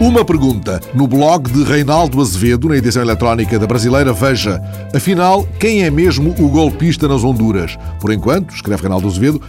Uma 0.00 0.24
pergunta 0.24 0.80
no 0.94 1.08
blog 1.08 1.50
de 1.50 1.64
Reinaldo 1.64 2.20
Azevedo, 2.20 2.68
na 2.68 2.76
edição 2.76 3.02
eletrónica 3.02 3.58
da 3.58 3.66
brasileira 3.66 4.12
Veja. 4.12 4.62
Afinal, 4.94 5.44
quem 5.58 5.82
é 5.82 5.90
mesmo 5.90 6.36
o 6.38 6.48
golpista 6.48 7.08
nas 7.08 7.24
Honduras? 7.24 7.76
Por 8.00 8.12
enquanto, 8.12 8.54
escreve 8.54 8.82
Reinaldo 8.82 9.08
Azevedo, 9.08 9.42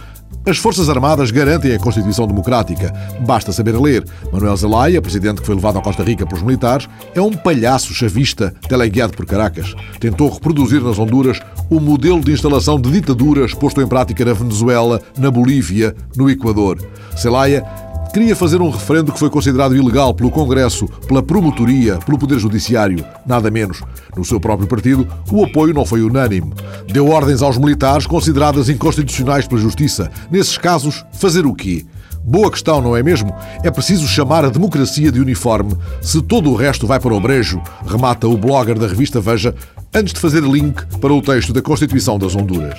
as 0.44 0.58
Forças 0.58 0.88
Armadas 0.88 1.30
garantem 1.30 1.72
a 1.72 1.78
Constituição 1.78 2.26
Democrática. 2.26 2.92
Basta 3.20 3.52
saber 3.52 3.78
ler. 3.78 4.04
Manuel 4.32 4.56
Zelaya, 4.56 5.00
presidente 5.00 5.40
que 5.40 5.46
foi 5.46 5.54
levado 5.54 5.78
à 5.78 5.82
Costa 5.82 6.02
Rica 6.02 6.26
pelos 6.26 6.42
militares, 6.42 6.88
é 7.14 7.20
um 7.20 7.32
palhaço 7.32 7.94
chavista 7.94 8.52
teleguiado 8.68 9.12
por 9.16 9.26
Caracas. 9.26 9.72
Tentou 10.00 10.30
reproduzir 10.30 10.82
nas 10.82 10.98
Honduras 10.98 11.40
o 11.68 11.78
modelo 11.78 12.20
de 12.20 12.32
instalação 12.32 12.80
de 12.80 12.90
ditaduras 12.90 13.54
posto 13.54 13.80
em 13.80 13.86
prática 13.86 14.24
na 14.24 14.32
Venezuela, 14.32 15.00
na 15.16 15.30
Bolívia, 15.30 15.94
no 16.16 16.28
Equador. 16.28 16.84
Zelaya 17.16 17.64
queria 18.12 18.34
fazer 18.34 18.60
um 18.60 18.70
referendo 18.70 19.12
que 19.12 19.18
foi 19.18 19.30
considerado 19.30 19.76
ilegal 19.76 20.12
pelo 20.12 20.30
Congresso, 20.30 20.86
pela 21.06 21.22
Promotoria, 21.22 21.98
pelo 21.98 22.18
Poder 22.18 22.38
Judiciário, 22.38 23.04
nada 23.24 23.50
menos. 23.50 23.82
No 24.16 24.24
seu 24.24 24.40
próprio 24.40 24.68
partido, 24.68 25.06
o 25.30 25.44
apoio 25.44 25.72
não 25.72 25.86
foi 25.86 26.02
unânime. 26.02 26.52
Deu 26.86 27.08
ordens 27.08 27.42
aos 27.42 27.56
militares 27.56 28.06
consideradas 28.06 28.68
inconstitucionais 28.68 29.46
pela 29.46 29.60
Justiça. 29.60 30.10
Nesses 30.30 30.58
casos, 30.58 31.04
fazer 31.12 31.46
o 31.46 31.54
quê? 31.54 31.84
Boa 32.22 32.50
questão, 32.50 32.82
não 32.82 32.96
é 32.96 33.02
mesmo? 33.02 33.34
É 33.62 33.70
preciso 33.70 34.06
chamar 34.06 34.44
a 34.44 34.50
democracia 34.50 35.10
de 35.10 35.20
uniforme 35.20 35.74
se 36.02 36.20
todo 36.20 36.50
o 36.50 36.54
resto 36.54 36.86
vai 36.86 37.00
para 37.00 37.14
o 37.14 37.20
brejo, 37.20 37.62
remata 37.86 38.28
o 38.28 38.36
blogger 38.36 38.78
da 38.78 38.86
revista 38.86 39.20
Veja, 39.20 39.54
antes 39.94 40.12
de 40.12 40.20
fazer 40.20 40.42
link 40.42 40.84
para 40.98 41.12
o 41.12 41.22
texto 41.22 41.52
da 41.52 41.62
Constituição 41.62 42.18
das 42.18 42.34
Honduras. 42.36 42.78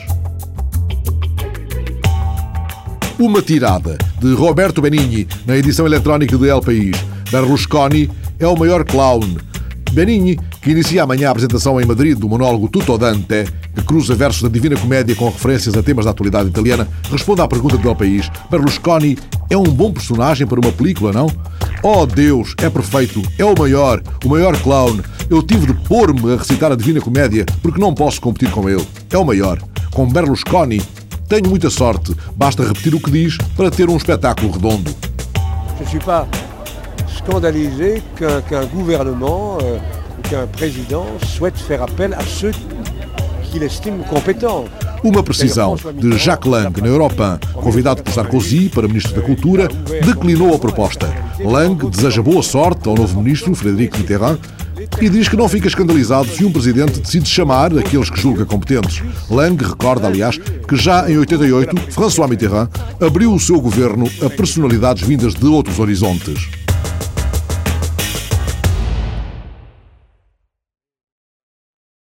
Uma 3.21 3.39
tirada, 3.39 3.99
de 4.19 4.33
Roberto 4.33 4.81
Benigni, 4.81 5.27
na 5.45 5.55
edição 5.55 5.85
eletrónica 5.85 6.35
de 6.35 6.49
El 6.49 6.59
País. 6.59 6.97
Berlusconi 7.31 8.09
é 8.39 8.47
o 8.47 8.57
maior 8.57 8.83
clown. 8.83 9.37
Benigni, 9.91 10.39
que 10.59 10.71
inicia 10.71 11.03
amanhã 11.03 11.27
a 11.27 11.31
apresentação 11.31 11.79
em 11.79 11.85
Madrid 11.85 12.17
do 12.17 12.27
monólogo 12.27 12.67
Tutto 12.67 12.97
Dante, 12.97 13.45
que 13.75 13.83
cruza 13.83 14.15
versos 14.15 14.41
da 14.41 14.49
Divina 14.49 14.75
Comédia 14.75 15.15
com 15.15 15.29
referências 15.29 15.77
a 15.77 15.83
temas 15.83 16.05
da 16.05 16.11
atualidade 16.11 16.49
italiana, 16.49 16.87
responde 17.11 17.41
à 17.41 17.47
pergunta 17.47 17.77
do 17.77 17.87
El 17.87 17.95
País. 17.95 18.27
Berlusconi 18.49 19.15
é 19.51 19.55
um 19.55 19.65
bom 19.65 19.93
personagem 19.93 20.47
para 20.47 20.59
uma 20.59 20.71
película, 20.71 21.13
não? 21.13 21.27
Oh 21.83 22.07
Deus, 22.07 22.55
é 22.57 22.71
perfeito, 22.71 23.21
é 23.37 23.45
o 23.45 23.53
maior, 23.55 24.01
o 24.25 24.29
maior 24.29 24.59
clown. 24.63 24.99
Eu 25.29 25.43
tive 25.43 25.67
de 25.67 25.73
pôr-me 25.87 26.33
a 26.33 26.37
recitar 26.37 26.71
a 26.71 26.75
Divina 26.75 26.99
Comédia 26.99 27.45
porque 27.61 27.79
não 27.79 27.93
posso 27.93 28.19
competir 28.19 28.49
com 28.49 28.67
ele. 28.67 28.83
É 29.11 29.17
o 29.19 29.23
maior. 29.23 29.61
Com 29.91 30.07
Berlusconi 30.07 30.81
tenho 31.31 31.49
muita 31.49 31.69
sorte. 31.69 32.13
Basta 32.35 32.61
repetir 32.61 32.93
o 32.93 32.99
que 32.99 33.09
diz 33.09 33.37
para 33.55 33.71
ter 33.71 33.89
um 33.89 33.95
espetáculo 33.95 34.51
redondo. 34.51 34.91
Je 35.79 35.85
suis 35.89 36.03
pas 36.03 36.27
scandalisé 37.07 38.03
qu'un 38.17 38.41
qu 38.41 38.75
gouvernement 38.75 39.57
euh, 39.63 39.79
qu'un 40.29 40.45
président 40.47 41.05
souhaite 41.25 41.57
faire 41.57 41.83
appel 41.83 42.13
à 42.13 42.21
ceux 42.25 42.51
qu'il 43.45 43.63
estime 43.63 44.03
compétents. 44.09 44.65
Uma 45.03 45.23
precisão 45.23 45.77
de 45.93 46.17
Jacques 46.17 46.45
Lang 46.45 46.77
na 46.81 46.87
Europa, 46.87 47.39
convidado 47.53 48.03
por 48.03 48.13
Sarkozy 48.13 48.69
para 48.69 48.87
Ministro 48.87 49.15
da 49.15 49.21
Cultura, 49.21 49.69
declinou 50.05 50.53
a 50.53 50.59
proposta. 50.59 51.07
Lang 51.43 51.89
deseja 51.89 52.21
boa 52.21 52.43
sorte 52.43 52.87
ao 52.87 52.95
novo 52.95 53.21
Ministro, 53.21 53.53
Frederic 53.55 53.97
Mitterrand, 53.97 54.37
e 54.99 55.09
diz 55.09 55.27
que 55.27 55.35
não 55.35 55.47
fica 55.47 55.67
escandalizado 55.67 56.27
se 56.29 56.43
um 56.43 56.51
presidente 56.51 56.99
decide 56.99 57.29
chamar 57.29 57.77
aqueles 57.77 58.09
que 58.09 58.19
julga 58.19 58.45
competentes. 58.45 59.03
Lang 59.29 59.63
recorda, 59.63 60.07
aliás, 60.07 60.37
que 60.37 60.75
já 60.75 61.09
em 61.09 61.17
88, 61.17 61.75
François 61.91 62.27
Mitterrand 62.27 62.69
abriu 62.99 63.33
o 63.33 63.39
seu 63.39 63.59
governo 63.59 64.09
a 64.23 64.29
personalidades 64.29 65.05
vindas 65.05 65.33
de 65.33 65.45
outros 65.45 65.79
horizontes. 65.79 66.47